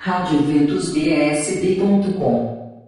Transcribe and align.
radioventusbsb.com 0.00 2.86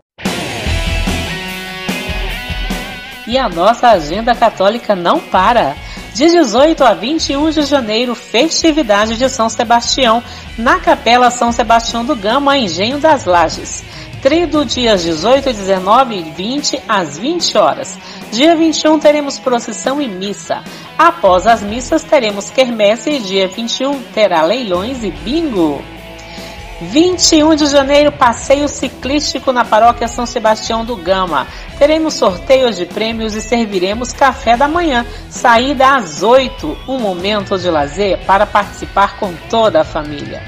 E 3.26 3.36
a 3.36 3.48
nossa 3.48 3.88
agenda 3.88 4.32
católica 4.32 4.94
não 4.94 5.18
para. 5.18 5.74
De 6.14 6.30
18 6.30 6.84
a 6.84 6.94
21 6.94 7.50
de 7.50 7.62
janeiro, 7.62 8.14
festividade 8.14 9.16
de 9.16 9.28
São 9.28 9.48
Sebastião, 9.48 10.22
na 10.56 10.78
Capela 10.78 11.32
São 11.32 11.50
Sebastião 11.50 12.04
do 12.04 12.14
Gama, 12.14 12.56
Engenho 12.56 12.98
das 12.98 13.24
Lages. 13.24 13.82
Trido 14.22 14.64
dias 14.64 15.02
18, 15.02 15.52
19 15.52 16.14
e 16.14 16.22
20 16.22 16.80
às 16.88 17.18
20 17.18 17.58
horas. 17.58 17.98
Dia 18.30 18.54
21 18.54 19.00
teremos 19.00 19.36
procissão 19.36 20.00
e 20.00 20.06
missa. 20.06 20.62
Após 20.96 21.44
as 21.44 21.60
missas 21.60 22.04
teremos 22.04 22.50
quermesse 22.50 23.10
e 23.10 23.18
dia 23.18 23.48
21 23.48 24.00
terá 24.14 24.42
leilões 24.42 25.02
e 25.02 25.10
bingo. 25.10 25.82
21 26.80 27.56
de 27.56 27.66
janeiro, 27.66 28.10
passeio 28.10 28.66
ciclístico 28.66 29.52
na 29.52 29.66
paróquia 29.66 30.08
São 30.08 30.24
Sebastião 30.24 30.82
do 30.82 30.96
Gama. 30.96 31.46
Teremos 31.78 32.14
sorteios 32.14 32.76
de 32.76 32.86
prêmios 32.86 33.34
e 33.34 33.42
serviremos 33.42 34.14
café 34.14 34.56
da 34.56 34.66
manhã. 34.66 35.04
Saída 35.28 35.96
às 35.96 36.22
8, 36.22 36.78
um 36.88 36.98
momento 36.98 37.58
de 37.58 37.68
lazer 37.68 38.18
para 38.24 38.46
participar 38.46 39.18
com 39.18 39.34
toda 39.50 39.82
a 39.82 39.84
família. 39.84 40.42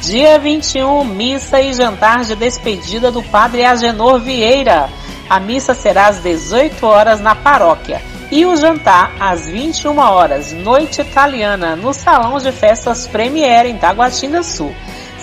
Dia 0.00 0.38
21, 0.38 1.04
missa 1.04 1.60
e 1.60 1.72
jantar 1.72 2.24
de 2.24 2.36
despedida 2.36 3.10
do 3.10 3.22
Padre 3.22 3.64
Agenor 3.64 4.20
Vieira. 4.20 4.88
A 5.28 5.40
missa 5.40 5.74
será 5.74 6.06
às 6.06 6.22
18 6.22 6.86
horas 6.86 7.20
na 7.20 7.34
paróquia 7.34 8.00
e 8.30 8.46
o 8.46 8.56
jantar 8.56 9.12
às 9.18 9.48
21 9.48 9.98
horas, 9.98 10.52
noite 10.52 11.00
italiana, 11.00 11.74
no 11.74 11.92
Salão 11.92 12.38
de 12.38 12.52
Festas 12.52 13.08
Premier 13.08 13.66
em 13.66 13.76
Taguatinga 13.76 14.44
Sul 14.44 14.72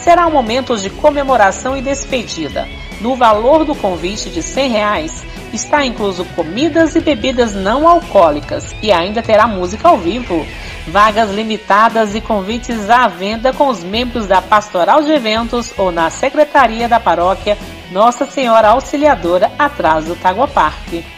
será 0.07 0.25
um 0.25 0.31
momento 0.31 0.77
de 0.77 0.89
comemoração 0.89 1.75
e 1.75 1.81
despedida. 1.81 2.65
No 3.01 3.17
valor 3.17 3.65
do 3.65 3.75
convite 3.75 4.29
de 4.29 4.39
R$ 4.39 4.67
reais 4.69 5.25
está 5.51 5.85
incluso 5.85 6.23
comidas 6.33 6.95
e 6.95 7.01
bebidas 7.01 7.53
não 7.53 7.85
alcoólicas 7.85 8.73
e 8.81 8.89
ainda 8.89 9.21
terá 9.21 9.45
música 9.45 9.89
ao 9.89 9.97
vivo. 9.97 10.47
Vagas 10.87 11.29
limitadas 11.31 12.15
e 12.15 12.21
convites 12.21 12.89
à 12.89 13.09
venda 13.09 13.51
com 13.51 13.67
os 13.67 13.83
membros 13.83 14.25
da 14.27 14.41
Pastoral 14.41 15.03
de 15.03 15.11
Eventos 15.11 15.73
ou 15.77 15.91
na 15.91 16.09
Secretaria 16.09 16.87
da 16.87 17.01
Paróquia 17.01 17.57
Nossa 17.91 18.25
Senhora 18.25 18.69
Auxiliadora, 18.69 19.51
atrás 19.59 20.05
do 20.05 20.15
Tagua 20.15 20.47
Parque. 20.47 21.16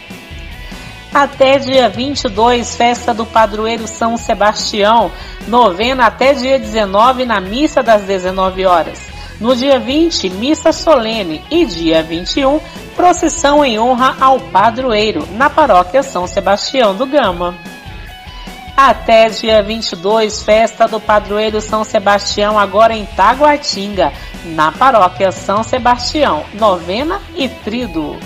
Até 1.14 1.58
dia 1.58 1.90
22, 1.90 2.76
festa 2.76 3.14
do 3.14 3.26
padroeiro 3.26 3.88
São 3.88 4.16
Sebastião. 4.16 5.12
Novena 5.48 6.06
até 6.06 6.34
dia 6.34 6.60
19 6.60 7.26
na 7.26 7.42
missa 7.42 7.82
das 7.82 8.04
19 8.04 8.66
horas. 8.66 9.00
No 9.40 9.56
dia 9.56 9.80
20, 9.80 10.30
missa 10.30 10.72
solene 10.72 11.44
e 11.50 11.66
dia 11.66 12.04
21, 12.04 12.60
procissão 12.96 13.66
em 13.66 13.80
honra 13.80 14.18
ao 14.20 14.40
padroeiro 14.40 15.28
na 15.32 15.50
paróquia 15.50 16.04
São 16.04 16.28
Sebastião 16.28 16.94
do 16.94 17.06
Gama. 17.06 17.56
Até 18.78 19.30
dia 19.30 19.64
22, 19.64 20.44
festa 20.44 20.88
do 20.88 21.00
padroeiro 21.00 21.60
São 21.60 21.84
Sebastião 21.84 22.60
agora 22.60 22.94
em 22.94 23.06
Taguatinga, 23.06 24.14
na 24.46 24.72
paróquia 24.72 25.32
São 25.32 25.64
Sebastião, 25.64 26.46
novena 26.54 27.20
e 27.36 27.50
trido. 27.50 28.18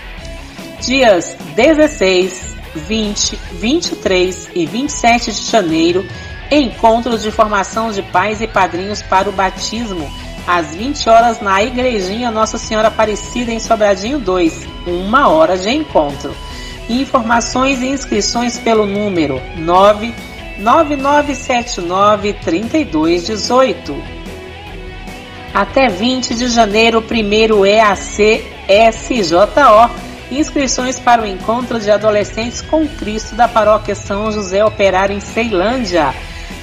dias 0.87 1.37
16, 1.57 2.55
20, 2.77 3.37
23 3.55 4.51
e 4.55 4.65
27 4.65 5.33
de 5.33 5.51
janeiro, 5.51 6.07
encontros 6.51 7.23
de 7.23 7.31
formação 7.33 7.91
de 7.91 8.03
pais 8.03 8.41
e 8.41 8.47
padrinhos 8.47 9.03
para 9.03 9.29
o 9.29 9.33
batismo, 9.33 10.09
às 10.47 10.77
20 10.77 11.09
horas 11.09 11.41
na 11.41 11.61
Igrejinha 11.61 12.31
Nossa 12.31 12.57
Senhora 12.57 12.87
Aparecida 12.87 13.51
em 13.51 13.59
Sobradinho 13.59 14.21
2, 14.21 14.65
uma 14.87 15.27
hora 15.29 15.59
de 15.59 15.71
encontro. 15.71 16.33
Informações 16.89 17.83
e 17.83 17.89
inscrições 17.89 18.57
pelo 18.57 18.87
número 18.87 19.43
99979 19.57 22.35
3218. 22.35 23.97
Até 25.53 25.89
20 25.89 26.37
de 26.37 26.47
janeiro, 26.49 27.03
primeiro 27.03 27.67
EAC 27.67 28.45
SJO 28.69 30.06
Inscrições 30.31 30.99
para 30.99 31.23
o 31.23 31.27
encontro 31.27 31.79
de 31.79 31.91
adolescentes 31.91 32.61
com 32.61 32.87
Cristo 32.87 33.37
da 33.37 33.47
paróquia 33.47 33.95
São 33.95 34.33
José 34.33 34.65
Operário 34.65 35.17
em 35.17 35.21
Ceilândia. 35.21 36.13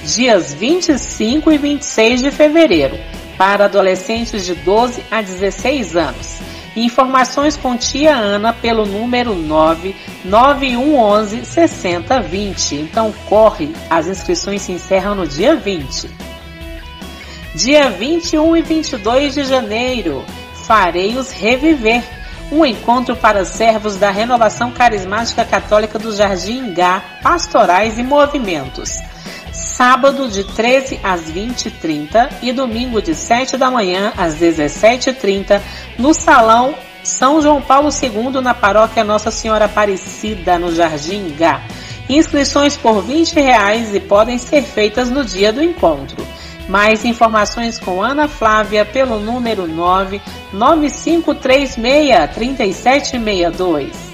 dias 0.04 0.54
25 0.54 1.52
e 1.52 1.58
26 1.58 2.22
de 2.22 2.30
fevereiro, 2.30 3.00
para 3.38 3.64
adolescentes 3.66 4.46
de 4.46 4.54
12 4.54 5.04
a 5.10 5.22
16 5.22 5.96
anos. 5.96 6.40
Informações 6.76 7.56
com 7.56 7.78
tia 7.78 8.14
Ana 8.16 8.52
pelo 8.52 8.86
número 8.86 9.34
99111 9.36 11.46
6020. 11.46 12.76
Então 12.76 13.14
corre, 13.30 13.74
as 13.90 14.08
inscrições 14.08 14.64
se 14.64 14.74
encerram 14.74 15.16
no 15.16 15.26
dia 15.28 15.56
20. 15.56 16.10
Dia 17.56 17.90
21 17.92 18.58
e 18.58 18.62
22 18.62 19.36
de 19.36 19.46
janeiro, 19.46 20.26
farei-os 20.66 21.32
reviver. 21.32 22.04
Um 22.54 22.64
encontro 22.64 23.16
para 23.16 23.44
servos 23.44 23.98
da 23.98 24.12
Renovação 24.12 24.72
Carismática 24.72 25.44
Católica 25.44 25.98
do 25.98 26.16
Jardim 26.16 26.72
Gá, 26.74 27.02
pastorais 27.22 27.98
e 27.98 28.04
movimentos 28.04 29.02
sábado 29.54 30.28
de 30.28 30.44
13 30.44 31.00
às 31.04 31.32
20h30 31.32 32.30
e 32.42 32.52
domingo 32.52 33.02
de 33.02 33.16
7 33.16 33.58
da 33.58 33.72
manhã 33.72 34.14
às 34.16 34.36
17h30 34.36 35.62
no 35.98 36.14
Salão 36.14 36.76
São 37.04 37.42
João 37.42 37.62
Paulo 37.62 37.90
II 37.90 38.40
na 38.42 38.54
paróquia 38.54 39.04
Nossa 39.04 39.32
Senhora 39.32 39.66
Aparecida, 39.66 40.60
no 40.60 40.74
Jardim 40.74 41.36
Gá. 41.38 41.62
Inscrições 42.08 42.78
por 42.78 43.02
20 43.02 43.34
reais 43.34 43.96
e 43.96 44.00
podem 44.00 44.38
ser 44.38 44.62
feitas 44.62 45.10
no 45.10 45.26
dia 45.26 45.52
do 45.52 45.64
encontro. 45.64 46.24
Mais 46.68 47.06
informações 47.06 47.80
com 47.80 48.02
Ana 48.02 48.28
Flávia 48.28 48.84
pelo 48.86 49.20
número 49.20 49.68
99536 49.68 51.76
3762. 52.34 54.14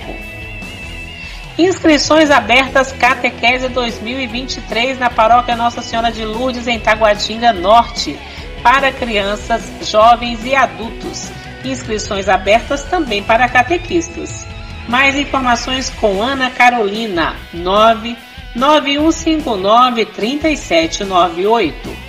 Inscrições 1.58 2.30
abertas 2.30 2.92
Catequese 2.92 3.70
2023 3.70 5.00
na 5.00 5.10
Paróquia 5.10 5.56
Nossa 5.56 5.82
Senhora 5.82 6.12
de 6.12 6.24
Lourdes 6.24 6.68
em 6.68 6.80
Taguatinga 6.80 7.52
Norte 7.52 8.20
para 8.62 8.92
crianças, 8.92 9.64
jovens 9.82 10.46
e 10.46 10.54
adultos. 10.54 11.32
Inscrições 11.70 12.30
abertas 12.30 12.84
também 12.84 13.24
para 13.24 13.50
catequistas. 13.50 14.46
Mais 14.88 15.16
informações 15.16 15.90
com 15.90 16.22
Ana 16.22 16.50
Carolina 16.50 17.36
99159 17.54 20.06
3798. 20.06 22.06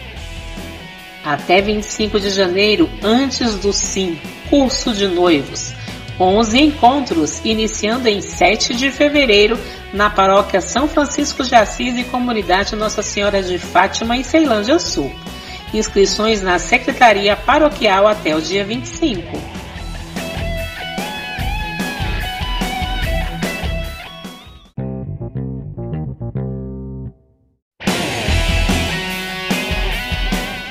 Até 1.25 1.61
25 1.61 2.21
de 2.21 2.31
janeiro, 2.31 2.89
antes 3.03 3.57
do 3.57 3.73
SIM, 3.73 4.17
curso 4.49 4.93
de 4.93 5.09
noivos. 5.09 5.75
11 6.19 6.61
encontros, 6.61 7.41
iniciando 7.45 8.09
em 8.09 8.21
7 8.21 8.75
de 8.75 8.91
fevereiro, 8.91 9.59
na 9.93 10.09
paróquia 10.09 10.61
São 10.61 10.89
Francisco 10.89 11.43
de 11.43 11.55
Assis 11.55 11.97
e 11.97 12.05
comunidade 12.05 12.77
Nossa 12.77 13.03
Senhora 13.03 13.43
de 13.43 13.59
Fátima, 13.59 14.17
em 14.17 14.23
Ceilândia 14.23 14.79
Sul. 14.79 15.13
Inscrições 15.77 16.41
na 16.41 16.59
Secretaria 16.59 17.37
Paroquial 17.37 18.07
até 18.07 18.35
o 18.35 18.41
dia 18.41 18.65
25. 18.65 19.57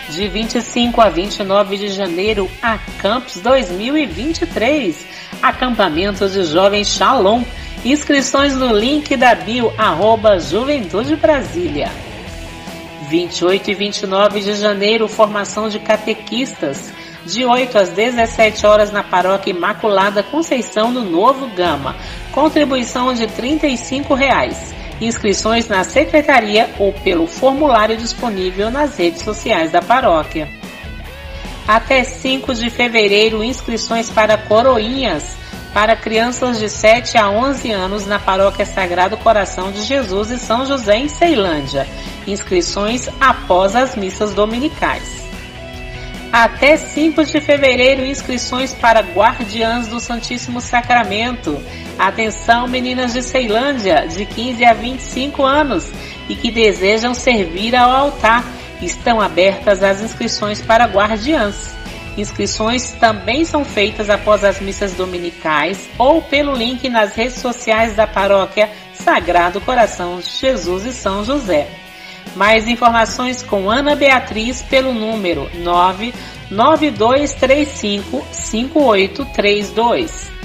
de 0.10 0.30
25 0.30 1.02
a 1.02 1.10
29 1.10 1.78
de 1.78 1.90
janeiro, 1.90 2.50
a 2.62 2.80
Campus 3.00 3.42
2023. 3.42 5.06
Acampamento 5.42 6.28
de 6.28 6.46
Jovens 6.46 6.88
Shalom. 6.88 7.44
Inscrições 7.84 8.56
no 8.56 8.74
link 8.74 9.16
da 9.18 9.36
bio, 9.36 9.72
arroba 9.78 10.40
Juventude 10.40 11.18
Brasília. 11.18 11.92
28 13.06 13.72
e 13.72 13.74
29 13.74 14.42
de 14.42 14.56
janeiro, 14.56 15.08
formação 15.08 15.70
de 15.70 15.80
catequistas, 15.80 16.94
de 17.26 17.46
8 17.46 17.78
às 17.78 17.90
17 17.90 18.66
horas 18.66 18.92
na 18.92 19.04
Paróquia 19.04 19.52
Imaculada 19.52 20.22
Conceição 20.22 20.94
do 20.94 21.04
Novo 21.04 21.48
Gama. 21.56 21.96
Contribuição 22.32 23.14
de 23.14 23.28
35 23.28 24.14
reais. 24.14 24.74
Inscrições 25.02 25.68
na 25.68 25.84
secretaria 25.84 26.70
ou 26.80 26.94
pelo 26.94 27.28
formulário 27.28 27.98
disponível 27.98 28.70
nas 28.70 28.98
redes 28.98 29.22
sociais 29.22 29.72
da 29.72 29.82
paróquia. 29.82 30.50
Até 31.68 32.04
5 32.04 32.54
de 32.54 32.70
fevereiro, 32.70 33.44
inscrições 33.44 34.10
para 34.10 34.38
coroinhas 34.38 35.36
para 35.76 35.94
crianças 35.94 36.58
de 36.58 36.70
7 36.70 37.18
a 37.18 37.30
11 37.30 37.70
anos 37.70 38.06
na 38.06 38.18
Paróquia 38.18 38.66
Sagrado 38.66 39.18
Coração 39.18 39.74
de 39.74 39.82
Jesus 39.82 40.32
e 40.32 40.40
São 40.40 40.66
José 40.66 40.96
em 40.96 41.10
Ceilândia. 41.10 41.86
Inscrições 42.28 43.10
após 43.20 43.76
as 43.76 43.96
missas 43.96 44.34
dominicais. 44.34 45.26
Até 46.32 46.76
5 46.76 47.24
de 47.24 47.40
fevereiro, 47.40 48.06
inscrições 48.06 48.74
para 48.74 49.00
Guardiãs 49.00 49.88
do 49.88 50.02
Santíssimo 50.02 50.60
Sacramento. 50.60 51.64
Atenção, 51.98 52.68
meninas 52.68 53.14
de 53.14 53.24
Ceilândia, 53.24 54.06
de 54.06 54.26
15 54.26 54.66
a 54.66 54.74
25 54.74 55.44
anos 55.44 55.92
e 56.28 56.36
que 56.36 56.52
desejam 56.52 57.14
servir 57.14 57.74
ao 57.74 57.90
altar. 57.90 58.44
Estão 58.82 59.22
abertas 59.22 59.82
as 59.82 60.02
inscrições 60.02 60.62
para 60.62 60.86
Guardiãs. 60.86 61.74
Inscrições 62.18 62.92
também 62.94 63.46
são 63.46 63.64
feitas 63.64 64.10
após 64.10 64.44
as 64.44 64.60
missas 64.60 64.94
dominicais 64.94 65.88
ou 65.98 66.22
pelo 66.22 66.54
link 66.54 66.90
nas 66.90 67.14
redes 67.14 67.36
sociais 67.36 67.96
da 67.96 68.08
paróquia 68.08 68.70
Sagrado 68.94 69.62
Coração 69.62 70.20
de 70.20 70.30
Jesus 70.30 70.86
e 70.86 70.92
São 70.92 71.24
José. 71.24 71.85
Mais 72.36 72.68
informações 72.68 73.44
com 73.44 73.70
Ana 73.70 73.96
Beatriz 73.96 74.62
pelo 74.62 74.94
número 74.94 75.50
99235 75.64 78.26
5832. 78.32 80.36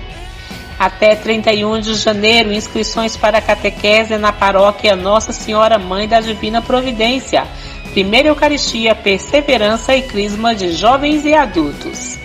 Até 0.78 1.16
31 1.16 1.80
de 1.80 1.94
janeiro, 1.94 2.52
inscrições 2.52 3.16
para 3.16 3.40
catequese 3.40 4.16
na 4.16 4.32
paróquia 4.32 4.94
Nossa 4.94 5.32
Senhora 5.32 5.76
Mãe 5.76 6.06
da 6.06 6.20
Divina 6.20 6.62
Providência. 6.62 7.44
Primeira 7.90 8.28
Eucaristia, 8.28 8.94
Perseverança 8.94 9.96
e 9.96 10.02
Crisma 10.02 10.54
de 10.54 10.70
Jovens 10.72 11.24
e 11.24 11.34
Adultos. 11.34 12.16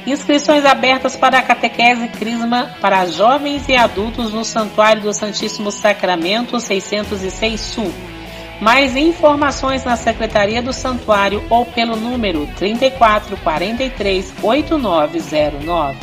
Inscrições 0.07 0.65
abertas 0.65 1.17
para 1.17 1.41
a 1.41 1.43
catequese 1.43 2.07
Crisma 2.07 2.77
para 2.81 3.05
jovens 3.07 3.69
e 3.69 3.75
adultos 3.75 4.33
no 4.33 4.45
Santuário 4.45 5.03
do 5.03 5.13
Santíssimo 5.13 5.73
Sacramento 5.73 6.61
606 6.61 7.61
Sul. 7.61 7.93
Mais 8.61 8.95
informações 8.95 9.85
na 9.85 9.97
Secretaria 9.97 10.61
do 10.61 10.73
Santuário 10.73 11.43
ou 11.49 11.65
pelo 11.65 11.97
número 11.97 12.47
3443 12.57 14.35
8909. 14.43 15.97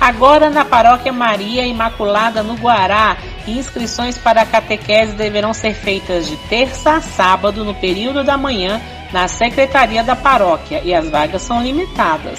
Agora 0.00 0.50
na 0.50 0.64
Paróquia 0.64 1.12
Maria 1.12 1.66
Imaculada 1.66 2.42
no 2.42 2.54
Guará, 2.54 3.16
inscrições 3.46 4.18
para 4.18 4.42
a 4.42 4.46
catequese 4.46 5.14
deverão 5.14 5.54
ser 5.54 5.74
feitas 5.74 6.28
de 6.28 6.36
terça 6.48 6.96
a 6.96 7.00
sábado 7.00 7.64
no 7.64 7.74
período 7.74 8.22
da 8.22 8.36
manhã 8.36 8.80
na 9.12 9.26
Secretaria 9.26 10.04
da 10.04 10.14
Paróquia 10.14 10.82
e 10.84 10.94
as 10.94 11.08
vagas 11.08 11.42
são 11.42 11.62
limitadas. 11.62 12.38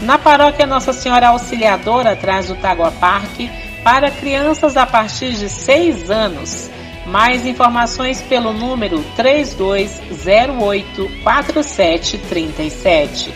Na 0.00 0.18
Paróquia 0.18 0.66
Nossa 0.66 0.92
Senhora 0.92 1.28
Auxiliadora, 1.28 2.12
atrás 2.12 2.46
do 2.46 2.54
Tagua 2.54 2.92
Parque, 2.92 3.50
para 3.82 4.10
crianças 4.10 4.76
a 4.76 4.86
partir 4.86 5.32
de 5.32 5.48
6 5.48 6.10
anos. 6.10 6.70
Mais 7.10 7.44
informações 7.46 8.20
pelo 8.20 8.52
número 8.52 9.02
3208 9.16 11.10
4737. 11.22 13.32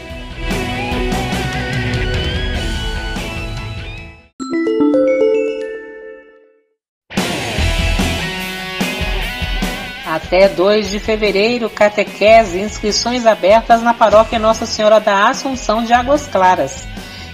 Até 10.06 10.48
2 10.48 10.90
de 10.90 10.98
fevereiro, 10.98 11.70
catequese, 11.70 12.60
inscrições 12.60 13.24
abertas 13.24 13.82
na 13.82 13.94
paróquia 13.94 14.38
Nossa 14.38 14.66
Senhora 14.66 15.00
da 15.00 15.30
Assunção 15.30 15.82
de 15.82 15.94
Águas 15.94 16.26
Claras. 16.26 16.86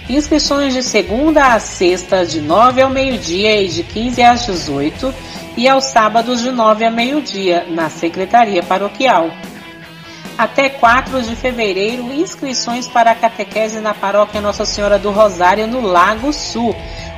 Inscrições 0.09 0.73
de 0.73 0.81
segunda 0.81 1.53
a 1.53 1.59
sexta, 1.59 2.25
de 2.25 2.39
9 2.39 2.81
ao 2.81 2.89
meio-dia 2.89 3.61
e 3.61 3.67
de 3.67 3.83
15 3.83 4.23
às 4.23 4.45
18 4.45 5.13
e 5.59 5.67
aos 5.67 5.83
sábados 5.83 6.41
de 6.41 6.51
9 6.51 6.85
a 6.85 6.89
meio-dia, 6.89 7.65
na 7.67 7.89
Secretaria 7.89 8.63
Paroquial. 8.63 9.29
Até 10.37 10.69
4 10.69 11.21
de 11.21 11.35
fevereiro, 11.35 12.13
inscrições 12.13 12.87
para 12.87 13.11
a 13.11 13.15
catequese 13.15 13.81
na 13.81 13.93
paróquia 13.93 14.39
Nossa 14.39 14.63
Senhora 14.63 14.97
do 14.97 15.11
Rosário, 15.11 15.67
no 15.67 15.81
Lago 15.81 16.31
Sul. 16.31 16.73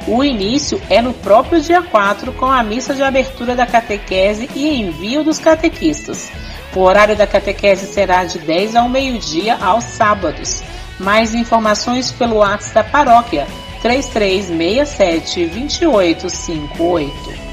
O 0.07 0.23
início 0.23 0.81
é 0.89 1.03
no 1.03 1.13
próprio 1.13 1.61
dia 1.61 1.83
4, 1.83 2.33
com 2.33 2.47
a 2.47 2.63
missa 2.63 2.95
de 2.95 3.03
abertura 3.03 3.55
da 3.55 3.67
catequese 3.67 4.49
e 4.55 4.81
envio 4.81 5.23
dos 5.23 5.37
catequistas. 5.37 6.31
O 6.75 6.79
horário 6.79 7.15
da 7.15 7.27
catequese 7.27 7.93
será 7.93 8.25
de 8.25 8.39
10 8.39 8.75
ao 8.75 8.89
meio-dia 8.89 9.55
aos 9.61 9.83
sábados. 9.83 10.63
Mais 10.99 11.35
informações 11.35 12.11
pelo 12.11 12.37
WhatsApp 12.37 12.73
da 12.73 12.83
paróquia 12.83 13.45
3367 13.83 15.45
2858. 15.45 17.50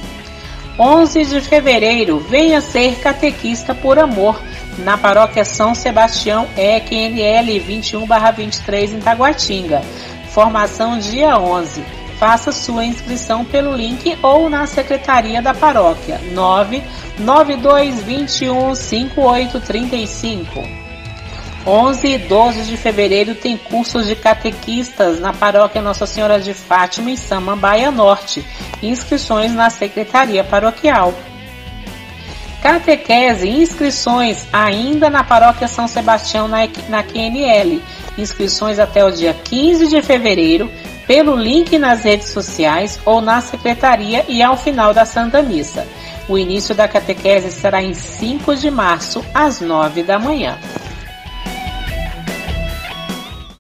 11 0.79 1.25
de 1.25 1.41
fevereiro, 1.41 2.21
venha 2.21 2.61
ser 2.61 3.01
catequista 3.01 3.75
por 3.75 3.99
amor 3.99 4.41
na 4.79 4.97
paróquia 4.97 5.45
São 5.45 5.75
Sebastião 5.75 6.47
EQNL 6.57 7.61
21/23 7.61 8.93
em 8.93 9.01
Taguatinga. 9.01 9.83
Formação 10.31 11.01
dia 11.01 11.37
11. 11.37 11.83
Faça 12.19 12.53
sua 12.53 12.85
inscrição 12.85 13.45
pelo 13.45 13.75
link 13.75 14.17
ou 14.23 14.49
na 14.49 14.67
secretaria 14.67 15.43
da 15.43 15.53
paróquia 15.53 16.21
99221 16.33 18.75
5835. 18.75 20.88
11 21.69 22.09
e 22.09 22.17
12 22.17 22.63
de 22.63 22.79
fevereiro 22.79 23.35
tem 23.35 23.55
cursos 23.55 24.07
de 24.07 24.17
catequistas 24.17 25.21
na 25.21 25.35
paróquia 25.35 25.83
Nossa 25.83 26.07
Senhora 26.07 26.41
de 26.41 26.55
Fátima 26.55 27.11
em 27.11 27.17
Samambaia 27.17 27.91
Norte. 27.91 28.43
Inscrições 28.83 29.53
na 29.53 29.69
secretaria 29.69 30.43
paroquial. 30.43 31.13
Catequese 32.63 33.47
e 33.47 33.61
inscrições 33.61 34.49
ainda 34.51 35.11
na 35.11 35.23
paróquia 35.23 35.69
São 35.69 35.87
Sebastião 35.87 36.49
na, 36.49 36.61
na 36.89 37.03
QNL. 37.03 37.83
Inscrições 38.17 38.79
até 38.79 39.05
o 39.05 39.11
dia 39.11 39.35
15 39.35 39.89
de 39.89 40.01
fevereiro 40.01 40.73
pelo 41.07 41.37
link 41.37 41.79
nas 41.79 42.03
redes 42.03 42.29
sociais 42.29 42.99
ou 43.05 43.21
na 43.21 43.43
secretaria 43.43 44.25
e 44.27 44.43
ao 44.43 44.57
final 44.57 44.95
da 44.95 45.05
Santa 45.05 45.43
Missa. 45.43 45.87
O 46.27 46.39
início 46.39 46.75
da 46.75 46.89
catequese 46.89 47.51
será 47.51 47.83
em 47.83 47.93
5 47.93 48.57
de 48.57 48.71
março, 48.71 49.23
às 49.35 49.61
9 49.61 50.03
da 50.03 50.19
manhã. 50.19 50.59